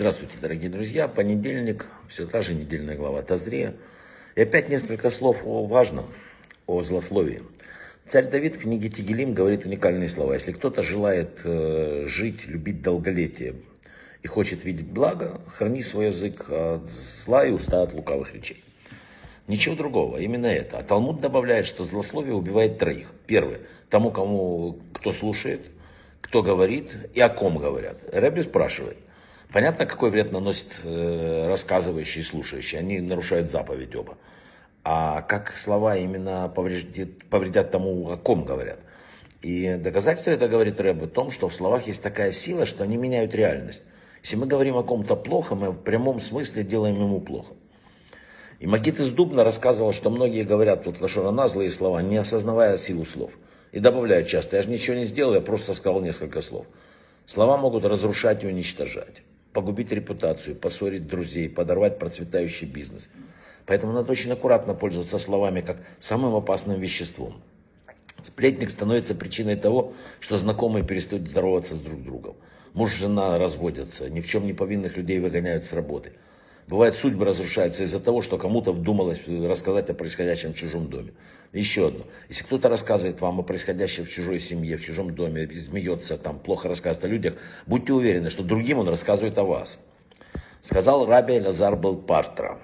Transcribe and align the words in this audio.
Здравствуйте, 0.00 0.36
дорогие 0.40 0.70
друзья. 0.70 1.08
Понедельник, 1.08 1.90
все 2.08 2.26
та 2.26 2.40
же 2.40 2.54
недельная 2.54 2.96
глава 2.96 3.20
Тазрея. 3.20 3.74
И 4.34 4.40
опять 4.40 4.70
несколько 4.70 5.10
слов 5.10 5.42
о 5.44 5.66
важном, 5.66 6.06
о 6.66 6.80
злословии. 6.80 7.42
Царь 8.06 8.30
Давид 8.30 8.56
в 8.56 8.60
книге 8.60 8.88
Тигелим 8.88 9.34
говорит 9.34 9.66
уникальные 9.66 10.08
слова. 10.08 10.32
Если 10.32 10.52
кто-то 10.52 10.82
желает 10.82 11.42
э, 11.44 12.04
жить, 12.06 12.46
любить 12.46 12.80
долголетие 12.80 13.56
и 14.22 14.26
хочет 14.26 14.64
видеть 14.64 14.86
благо, 14.86 15.38
храни 15.48 15.82
свой 15.82 16.06
язык 16.06 16.48
от 16.48 16.88
зла 16.88 17.44
и 17.44 17.50
уста 17.50 17.82
от 17.82 17.92
лукавых 17.92 18.32
речей. 18.32 18.64
Ничего 19.48 19.74
другого, 19.74 20.16
именно 20.16 20.46
это. 20.46 20.78
А 20.78 20.82
Талмуд 20.82 21.20
добавляет, 21.20 21.66
что 21.66 21.84
злословие 21.84 22.32
убивает 22.32 22.78
троих. 22.78 23.12
Первый, 23.26 23.58
тому, 23.90 24.10
кому, 24.10 24.78
кто 24.94 25.12
слушает, 25.12 25.60
кто 26.22 26.42
говорит 26.42 26.90
и 27.12 27.20
о 27.20 27.28
ком 27.28 27.58
говорят. 27.58 27.98
Рэбби 28.14 28.40
спрашивает, 28.40 28.96
Понятно, 29.52 29.84
какой 29.84 30.10
вред 30.10 30.30
наносит 30.30 30.68
э, 30.84 31.48
рассказывающий 31.48 32.20
и 32.20 32.24
слушающий. 32.24 32.78
Они 32.78 33.00
нарушают 33.00 33.50
заповедь 33.50 33.96
оба. 33.96 34.16
А 34.84 35.22
как 35.22 35.56
слова 35.56 35.96
именно 35.96 36.48
повредят, 36.54 37.24
повредят 37.24 37.72
тому, 37.72 38.10
о 38.10 38.16
ком 38.16 38.44
говорят. 38.44 38.78
И 39.42 39.74
доказательство 39.74 40.30
это 40.30 40.48
говорит 40.48 40.78
Рэб 40.78 41.02
о 41.02 41.06
том, 41.08 41.32
что 41.32 41.48
в 41.48 41.54
словах 41.54 41.88
есть 41.88 42.02
такая 42.02 42.30
сила, 42.30 42.64
что 42.64 42.84
они 42.84 42.96
меняют 42.96 43.34
реальность. 43.34 43.84
Если 44.22 44.36
мы 44.36 44.46
говорим 44.46 44.76
о 44.76 44.84
ком-то 44.84 45.16
плохо, 45.16 45.56
мы 45.56 45.72
в 45.72 45.78
прямом 45.78 46.20
смысле 46.20 46.62
делаем 46.62 46.96
ему 46.96 47.20
плохо. 47.20 47.54
И 48.60 48.66
Макит 48.68 49.00
из 49.00 49.10
Дубна 49.10 49.42
рассказывал, 49.42 49.92
что 49.92 50.10
многие 50.10 50.44
говорят 50.44 50.84
тут 50.84 51.00
лошона 51.00 51.48
злые 51.48 51.70
слова, 51.70 52.00
не 52.02 52.18
осознавая 52.18 52.76
силу 52.76 53.04
слов. 53.04 53.32
И 53.72 53.80
добавляют 53.80 54.28
часто, 54.28 54.56
я 54.56 54.62
же 54.62 54.68
ничего 54.68 54.96
не 54.96 55.06
сделал, 55.06 55.34
я 55.34 55.40
просто 55.40 55.74
сказал 55.74 56.00
несколько 56.02 56.40
слов. 56.40 56.66
Слова 57.26 57.56
могут 57.56 57.84
разрушать 57.84 58.44
и 58.44 58.46
уничтожать 58.46 59.22
погубить 59.52 59.92
репутацию, 59.92 60.56
поссорить 60.56 61.06
друзей, 61.06 61.48
подорвать 61.48 61.98
процветающий 61.98 62.66
бизнес. 62.66 63.08
Поэтому 63.66 63.92
надо 63.92 64.12
очень 64.12 64.32
аккуратно 64.32 64.74
пользоваться 64.74 65.18
словами 65.18 65.60
как 65.60 65.82
самым 65.98 66.34
опасным 66.34 66.80
веществом. 66.80 67.40
Сплетник 68.22 68.70
становится 68.70 69.14
причиной 69.14 69.56
того, 69.56 69.92
что 70.20 70.36
знакомые 70.36 70.84
перестают 70.84 71.28
здороваться 71.28 71.74
с 71.74 71.80
друг 71.80 72.02
другом. 72.02 72.36
Муж, 72.74 72.94
жена 72.94 73.38
разводятся, 73.38 74.08
ни 74.10 74.20
в 74.20 74.28
чем 74.28 74.46
не 74.46 74.52
повинных 74.52 74.96
людей 74.96 75.18
выгоняют 75.18 75.64
с 75.64 75.72
работы. 75.72 76.12
Бывает, 76.70 76.94
судьбы 76.94 77.24
разрушаются 77.24 77.82
из-за 77.82 77.98
того, 77.98 78.22
что 78.22 78.38
кому-то 78.38 78.72
вдумалось 78.72 79.20
рассказать 79.26 79.90
о 79.90 79.94
происходящем 79.94 80.52
в 80.52 80.56
чужом 80.56 80.88
доме. 80.88 81.12
Еще 81.52 81.88
одно. 81.88 82.04
Если 82.28 82.44
кто-то 82.44 82.68
рассказывает 82.68 83.20
вам 83.20 83.40
о 83.40 83.42
происходящем 83.42 84.04
в 84.04 84.08
чужой 84.08 84.38
семье, 84.38 84.76
в 84.76 84.84
чужом 84.84 85.12
доме, 85.12 85.52
смеется, 85.52 86.16
там, 86.16 86.38
плохо 86.38 86.68
рассказывает 86.68 87.04
о 87.04 87.08
людях, 87.08 87.34
будьте 87.66 87.92
уверены, 87.92 88.30
что 88.30 88.44
другим 88.44 88.78
он 88.78 88.88
рассказывает 88.88 89.36
о 89.38 89.42
вас. 89.42 89.80
Сказал 90.62 91.06
Раби 91.06 91.40
Лазар 91.40 91.74
был 91.74 91.96
Партра. 91.96 92.60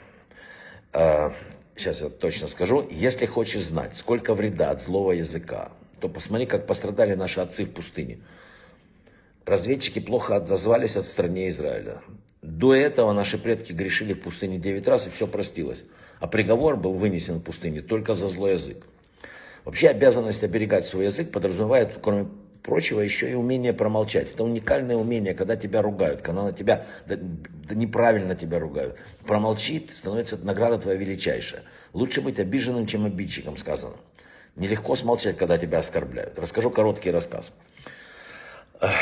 Э, 0.93 1.31
сейчас 1.75 2.01
я 2.01 2.09
точно 2.09 2.47
скажу. 2.47 2.87
Если 2.89 3.27
хочешь 3.27 3.65
знать, 3.65 3.97
сколько 3.97 4.35
вреда 4.35 4.71
от 4.71 4.81
злого 4.81 5.11
языка, 5.11 5.73
то 5.99 6.09
посмотри, 6.09 6.47
как 6.47 6.69
пострадали 6.69 7.15
наши 7.15 7.41
отцы 7.41 7.65
в 7.65 7.73
пустыне. 7.73 8.21
Разведчики 9.45 9.99
плохо 9.99 10.37
отозвались 10.37 10.97
от 10.97 11.09
стране 11.09 11.49
Израиля. 11.49 12.03
До 12.57 12.75
этого 12.75 13.13
наши 13.13 13.37
предки 13.37 13.75
грешили 13.75 14.15
в 14.15 14.23
пустыне 14.23 14.57
9 14.57 14.89
раз, 14.89 15.07
и 15.07 15.11
все 15.11 15.27
простилось. 15.27 15.85
А 16.21 16.27
приговор 16.27 16.79
был 16.79 16.95
вынесен 16.95 17.35
в 17.35 17.43
пустыне 17.43 17.83
только 17.83 18.15
за 18.15 18.29
злой 18.29 18.53
язык. 18.53 18.79
Вообще 19.67 19.89
обязанность 19.89 20.43
оберегать 20.43 20.87
свой 20.87 21.05
язык 21.05 21.31
подразумевает, 21.33 21.99
кроме 22.01 22.29
прочего, 22.63 23.03
еще 23.03 23.31
и 23.31 23.35
умение 23.35 23.75
промолчать. 23.75 24.33
Это 24.33 24.43
уникальное 24.43 24.97
умение, 24.97 25.35
когда 25.35 25.55
тебя 25.55 25.83
ругают, 25.83 26.23
когда 26.23 26.45
на 26.45 26.53
тебя, 26.55 26.87
да, 27.07 27.17
да 27.19 27.75
неправильно 27.75 28.35
тебя 28.35 28.59
ругают. 28.59 28.97
Промолчи, 29.27 29.87
становится 29.93 30.39
награда 30.39 30.79
твоя 30.79 30.97
величайшая. 30.97 31.61
Лучше 31.93 32.23
быть 32.23 32.39
обиженным, 32.39 32.87
чем 32.87 33.05
обидчиком, 33.05 33.59
сказано. 33.59 33.97
Нелегко 34.57 34.97
смолчать, 34.97 35.37
когда 35.37 35.59
тебя 35.59 35.81
оскорбляют. 35.81 36.39
Расскажу 36.39 36.71
короткий 36.71 37.11
рассказ. 37.11 37.53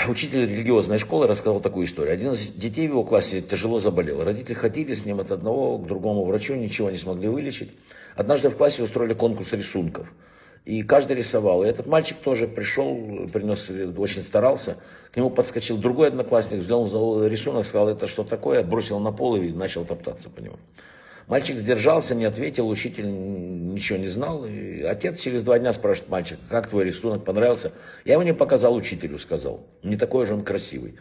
Учитель 0.07 0.43
религиозной 0.43 0.99
школы 0.99 1.27
рассказал 1.27 1.59
такую 1.59 1.87
историю. 1.87 2.15
Один 2.15 2.33
из 2.33 2.51
детей 2.51 2.87
в 2.87 2.93
его 2.93 3.03
классе 3.03 3.41
тяжело 3.41 3.81
заболел. 3.81 4.23
Родители 4.23 4.55
ходили 4.55 4.95
с 4.95 5.05
ним 5.05 5.19
от 5.19 5.33
одного 5.33 5.79
к 5.79 5.87
другому 5.87 6.25
врачу, 6.25 6.55
ничего 6.55 6.91
не 6.91 6.97
смогли 6.97 7.29
вылечить. 7.29 7.73
Однажды 8.15 8.51
в 8.51 8.57
классе 8.57 8.85
устроили 8.85 9.15
конкурс 9.15 9.53
рисунков. 9.53 10.13
И 10.65 10.83
каждый 10.83 11.17
рисовал. 11.17 11.65
И 11.65 11.67
этот 11.67 11.87
мальчик 11.87 12.19
тоже 12.19 12.47
пришел, 12.47 12.95
принес, 13.33 13.69
очень 13.99 14.23
старался. 14.23 14.77
К 15.13 15.17
нему 15.17 15.29
подскочил 15.29 15.77
другой 15.77 16.09
одноклассник, 16.09 16.61
взглянул 16.61 17.27
рисунок, 17.27 17.67
сказал, 17.67 17.89
это 17.89 18.07
что 18.07 18.23
такое, 18.23 18.63
бросил 18.63 19.01
на 19.01 19.11
пол 19.11 19.37
и 19.37 19.51
начал 19.51 19.85
топтаться 19.85 20.31
по 20.31 20.41
нему. 20.41 20.57
Мальчик 21.27 21.59
сдержался, 21.59 22.15
не 22.15 22.25
ответил, 22.25 22.69
учитель 22.69 23.07
ничего 23.07 23.99
не 23.99 24.09
знал. 24.09 24.45
И 24.45 24.83
отец 24.83 25.21
через 25.21 25.43
два 25.43 25.59
дня 25.59 25.73
спрашивает 25.73 26.11
мальчика, 26.11 26.41
как 26.49 26.69
твой 26.69 26.85
рисунок 26.85 27.25
понравился? 27.25 27.73
Я 28.05 28.15
его 28.15 28.23
не 28.23 28.35
показал 28.35 28.75
учителю, 28.75 29.19
сказал. 29.19 29.67
Не 29.83 29.97
такой 29.97 30.27
же 30.27 30.35
он 30.35 30.45
красивый. 30.45 30.97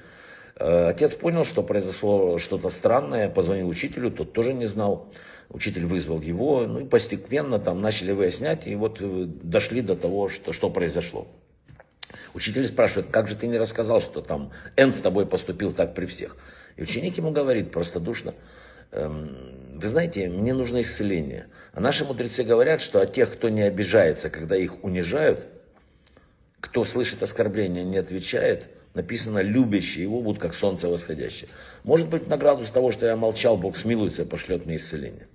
Э, 0.55 0.89
отец 0.89 1.15
понял, 1.15 1.43
что 1.43 1.61
произошло 1.61 2.37
что-то 2.37 2.69
странное, 2.69 3.29
позвонил 3.29 3.67
учителю, 3.67 4.11
тот 4.11 4.33
тоже 4.33 4.53
не 4.53 4.65
знал. 4.65 5.11
Учитель 5.49 5.85
вызвал 5.85 6.21
его, 6.21 6.61
ну 6.65 6.79
и 6.79 6.85
постепенно 6.85 7.59
там 7.59 7.81
начали 7.81 8.11
выяснять, 8.11 8.65
и 8.65 8.75
вот 8.75 9.01
э, 9.01 9.25
дошли 9.27 9.81
до 9.81 9.95
того, 9.95 10.29
что, 10.29 10.53
что 10.53 10.69
произошло. 10.69 11.27
Учитель 12.33 12.65
спрашивает, 12.65 13.07
как 13.11 13.27
же 13.27 13.35
ты 13.35 13.47
не 13.47 13.57
рассказал, 13.57 14.01
что 14.01 14.21
там 14.21 14.51
Н 14.77 14.93
с 14.93 15.01
тобой 15.01 15.25
поступил 15.25 15.73
так 15.73 15.93
при 15.93 16.05
всех? 16.05 16.37
И 16.77 16.81
ученик 16.81 17.17
ему 17.17 17.31
говорит 17.31 17.71
простодушно, 17.71 18.33
Эм, 18.93 19.62
вы 19.83 19.89
знаете, 19.89 20.29
мне 20.29 20.53
нужно 20.53 20.79
исцеление. 20.79 21.47
А 21.73 21.81
наши 21.81 22.05
мудрецы 22.05 22.43
говорят, 22.43 22.81
что 22.81 23.01
о 23.01 23.05
тех, 23.05 23.33
кто 23.33 23.49
не 23.49 23.61
обижается, 23.63 24.29
когда 24.29 24.55
их 24.55 24.81
унижают, 24.83 25.45
кто 26.61 26.85
слышит 26.85 27.21
оскорбления, 27.21 27.83
не 27.83 27.97
отвечает, 27.97 28.69
написано, 28.93 29.39
любящие 29.39 30.03
его 30.03 30.21
будут 30.21 30.41
как 30.41 30.53
солнце 30.53 30.87
восходящее. 30.87 31.49
Может 31.83 32.07
быть, 32.07 32.27
награду 32.27 32.65
с 32.65 32.69
того, 32.69 32.91
что 32.91 33.05
я 33.05 33.17
молчал, 33.17 33.57
Бог 33.57 33.75
смилуется 33.75 34.21
и 34.21 34.25
пошлет 34.25 34.65
мне 34.65 34.77
исцеление. 34.77 35.27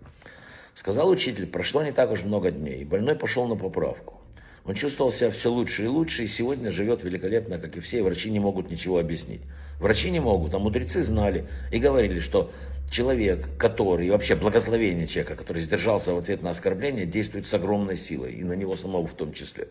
Сказал 0.73 1.11
учитель, 1.11 1.47
прошло 1.47 1.83
не 1.83 1.93
так 1.93 2.11
уж 2.11 2.23
много 2.23 2.51
дней, 2.51 2.81
и 2.81 2.85
больной 2.85 3.17
пошел 3.17 3.47
на 3.47 3.57
поправку. 3.57 4.19
Он 4.65 4.75
чувствовал 4.75 5.11
себя 5.11 5.31
все 5.31 5.51
лучше 5.51 5.85
и 5.85 5.89
лучше, 5.89 6.25
и 6.25 6.27
сегодня 6.27 6.71
живет 6.71 7.03
великолепно, 7.03 7.59
как 7.59 7.77
и 7.77 7.81
все, 7.81 7.99
и 7.99 8.03
врачи 8.03 8.31
не 8.31 8.41
могут 8.41 8.71
ничего 8.71 8.99
объяснить. 8.99 9.41
Врачи 9.81 10.11
не 10.11 10.21
могут, 10.21 10.55
а 10.55 10.59
мудрецы 10.59 11.03
знали 11.03 11.47
и 11.73 11.79
говорили, 11.79 12.21
что 12.21 12.51
человек, 12.91 13.49
который, 13.59 14.07
и 14.07 14.11
вообще 14.11 14.35
благословение 14.35 15.07
человека, 15.07 15.37
который 15.37 15.63
сдержался 15.63 16.13
в 16.13 16.19
ответ 16.19 16.43
на 16.43 16.51
оскорбление, 16.51 17.07
действует 17.07 17.47
с 17.47 17.55
огромной 17.55 17.97
силой, 17.97 18.33
и 18.33 18.45
на 18.45 18.55
него 18.55 18.77
самого 18.77 19.07
в 19.07 19.15
том 19.15 19.33
числе. 19.33 19.69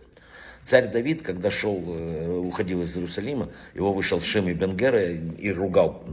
Царь 0.68 0.92
Давид, 0.92 1.22
когда 1.22 1.50
шел, 1.50 1.82
э, 1.88 2.28
уходил 2.28 2.82
из 2.82 2.94
Иерусалима, 2.98 3.50
его 3.74 3.94
вышел 3.94 4.20
Шим 4.20 4.50
и 4.50 4.54
Бенгера 4.54 5.02
и 5.02 5.50
ругал. 5.54 6.04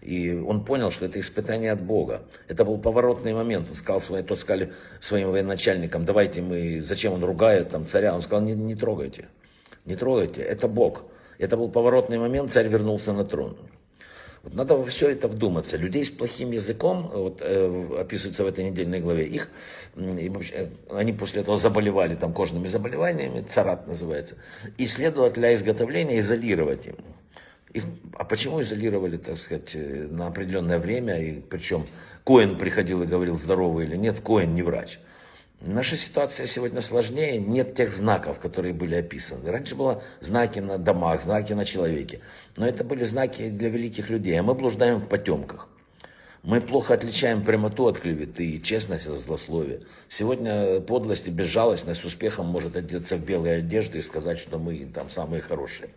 И 0.00 0.32
он 0.32 0.64
понял, 0.64 0.90
что 0.90 1.04
это 1.04 1.20
испытание 1.20 1.72
от 1.72 1.82
Бога. 1.82 2.22
Это 2.48 2.64
был 2.64 2.78
поворотный 2.78 3.34
момент. 3.34 3.68
Он 3.68 3.74
сказал, 3.74 4.00
своим, 4.00 4.24
тот 4.24 4.40
сказали 4.40 4.72
своим 5.00 5.30
военачальникам, 5.30 6.06
давайте 6.06 6.40
мы, 6.40 6.80
зачем 6.80 7.12
он 7.12 7.22
ругает 7.22 7.68
там 7.68 7.84
царя? 7.84 8.14
Он 8.14 8.22
сказал, 8.22 8.42
не, 8.46 8.54
не 8.54 8.74
трогайте, 8.74 9.28
не 9.84 9.94
трогайте, 9.94 10.40
это 10.40 10.68
Бог. 10.68 11.04
Это 11.36 11.58
был 11.58 11.68
поворотный 11.70 12.18
момент, 12.18 12.50
царь 12.50 12.68
вернулся 12.68 13.12
на 13.12 13.26
трон. 13.26 13.58
Вот 14.42 14.54
надо 14.54 14.76
во 14.76 14.84
все 14.84 15.10
это 15.10 15.28
вдуматься. 15.28 15.76
Людей 15.76 16.04
с 16.04 16.10
плохим 16.10 16.52
языком, 16.52 17.10
вот, 17.12 17.38
э, 17.40 17.88
описывается 17.98 18.44
в 18.44 18.46
этой 18.46 18.64
недельной 18.64 19.00
главе, 19.00 19.26
их, 19.26 19.48
и 19.96 20.28
вообще, 20.28 20.70
они 20.90 21.12
после 21.12 21.42
этого 21.42 21.56
заболевали 21.56 22.14
там 22.14 22.32
кожными 22.32 22.68
заболеваниями, 22.68 23.44
царат 23.48 23.86
называется, 23.86 24.36
и 24.76 24.86
следовало 24.86 25.30
для 25.30 25.54
изготовления 25.54 26.20
изолировать 26.20 26.86
им. 26.86 26.96
Их, 27.72 27.84
а 28.14 28.24
почему 28.24 28.60
изолировали, 28.62 29.16
так 29.16 29.36
сказать, 29.36 29.74
э, 29.74 30.06
на 30.08 30.28
определенное 30.28 30.78
время, 30.78 31.20
и 31.20 31.40
причем 31.40 31.86
Коин 32.24 32.56
приходил 32.56 33.02
и 33.02 33.06
говорил, 33.06 33.36
здоровый 33.36 33.86
или 33.86 33.96
нет, 33.96 34.20
Коин 34.20 34.54
не 34.54 34.62
врач. 34.62 34.98
Наша 35.60 35.96
ситуация 35.96 36.46
сегодня 36.46 36.80
сложнее, 36.80 37.38
нет 37.38 37.74
тех 37.74 37.90
знаков, 37.90 38.38
которые 38.38 38.72
были 38.72 38.94
описаны. 38.94 39.50
Раньше 39.50 39.74
было 39.74 40.00
знаки 40.20 40.60
на 40.60 40.78
домах, 40.78 41.20
знаки 41.20 41.52
на 41.52 41.64
человеке, 41.64 42.20
но 42.56 42.64
это 42.64 42.84
были 42.84 43.02
знаки 43.02 43.48
для 43.48 43.68
великих 43.68 44.08
людей, 44.08 44.38
а 44.38 44.44
мы 44.44 44.54
блуждаем 44.54 44.98
в 44.98 45.08
потемках. 45.08 45.68
Мы 46.44 46.60
плохо 46.60 46.94
отличаем 46.94 47.44
прямоту 47.44 47.88
от 47.88 47.98
клеветы 47.98 48.60
честность 48.60 49.08
от 49.08 49.18
злословия. 49.18 49.80
Сегодня 50.08 50.80
подлость 50.80 51.26
и 51.26 51.30
безжалостность 51.30 52.02
с 52.02 52.04
успехом 52.04 52.46
может 52.46 52.76
одеться 52.76 53.16
в 53.16 53.24
белые 53.26 53.56
одежды 53.56 53.98
и 53.98 54.02
сказать, 54.02 54.38
что 54.38 54.58
мы 54.60 54.86
там 54.94 55.10
самые 55.10 55.42
хорошие. 55.42 55.90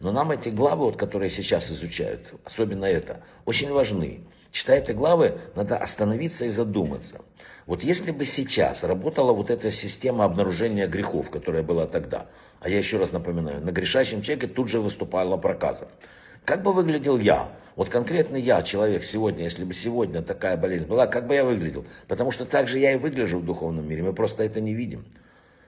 Но 0.00 0.10
нам 0.10 0.30
эти 0.30 0.48
главы, 0.48 0.86
вот, 0.86 0.96
которые 0.96 1.28
сейчас 1.28 1.70
изучают, 1.70 2.32
особенно 2.44 2.86
это, 2.86 3.20
очень 3.44 3.70
важны. 3.70 4.20
Читая 4.56 4.78
эти 4.78 4.92
главы, 4.92 5.34
надо 5.54 5.76
остановиться 5.76 6.46
и 6.46 6.48
задуматься. 6.48 7.20
Вот 7.66 7.84
если 7.84 8.10
бы 8.10 8.24
сейчас 8.24 8.84
работала 8.84 9.34
вот 9.34 9.50
эта 9.50 9.70
система 9.70 10.24
обнаружения 10.24 10.86
грехов, 10.86 11.28
которая 11.28 11.62
была 11.62 11.86
тогда, 11.86 12.24
а 12.60 12.70
я 12.70 12.78
еще 12.78 12.96
раз 12.96 13.12
напоминаю, 13.12 13.60
на 13.60 13.70
грешащем 13.70 14.22
человеке 14.22 14.46
тут 14.46 14.70
же 14.70 14.80
выступала 14.80 15.36
проказа. 15.36 15.88
Как 16.46 16.62
бы 16.62 16.72
выглядел 16.72 17.18
я? 17.18 17.52
Вот 17.74 17.90
конкретно 17.90 18.36
я, 18.36 18.62
человек 18.62 19.04
сегодня, 19.04 19.44
если 19.44 19.62
бы 19.62 19.74
сегодня 19.74 20.22
такая 20.22 20.56
болезнь 20.56 20.86
была, 20.86 21.06
как 21.06 21.26
бы 21.26 21.34
я 21.34 21.44
выглядел? 21.44 21.84
Потому 22.08 22.30
что 22.30 22.46
так 22.46 22.66
же 22.66 22.78
я 22.78 22.94
и 22.94 22.96
выгляжу 22.96 23.40
в 23.40 23.44
духовном 23.44 23.86
мире, 23.86 24.04
мы 24.04 24.14
просто 24.14 24.42
это 24.42 24.62
не 24.62 24.72
видим. 24.72 25.04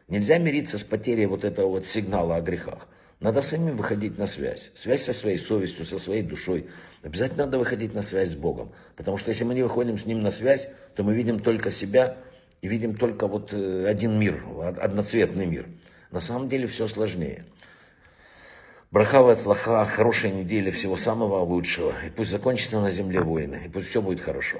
Нельзя 0.09 0.39
мириться 0.39 0.79
с 0.79 0.85
потерей 0.85 1.27
вот 1.27 1.45
этого 1.45 1.69
вот 1.69 1.85
сигнала 1.87 2.37
о 2.37 2.41
грехах. 2.41 2.89
Надо 3.21 3.43
самим 3.43 3.77
выходить 3.77 4.17
на 4.17 4.27
связь. 4.27 4.71
Связь 4.75 5.03
со 5.03 5.13
своей 5.13 5.37
совестью, 5.37 5.85
со 5.85 5.99
своей 5.99 6.23
душой. 6.23 6.67
Обязательно 7.03 7.45
надо 7.45 7.59
выходить 7.59 7.93
на 7.93 8.01
связь 8.01 8.31
с 8.31 8.37
Богом. 8.37 8.73
Потому 8.97 9.19
что 9.19 9.31
если 9.31 9.45
мы 9.45 9.55
не 9.55 9.63
выходим 9.63 9.99
с 9.99 10.07
Ним 10.07 10.21
на 10.21 10.31
связь, 10.31 10.71
то 10.95 11.03
мы 11.03 11.15
видим 11.15 11.39
только 11.39 11.71
себя 11.71 12.17
и 12.63 12.69
видим 12.69 12.95
только 12.95 13.27
вот 13.27 13.53
э, 13.53 13.87
один 13.87 14.19
мир, 14.19 14.43
одноцветный 14.81 15.47
мир. 15.47 15.67
На 16.11 16.21
самом 16.21 16.49
деле 16.49 16.67
все 16.67 16.87
сложнее. 16.87 17.45
Брахава 18.91 19.33
от 19.33 19.45
лоха, 19.45 19.85
хорошей 19.85 20.31
недели, 20.31 20.71
всего 20.71 20.97
самого 20.97 21.41
лучшего. 21.41 21.93
И 22.07 22.11
пусть 22.11 22.31
закончится 22.31 22.81
на 22.81 22.91
земле 22.91 23.21
войны, 23.21 23.65
и 23.67 23.69
пусть 23.69 23.89
все 23.89 24.01
будет 24.01 24.21
хорошо. 24.21 24.59